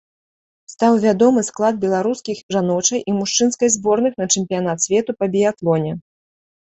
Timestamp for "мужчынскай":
3.19-3.73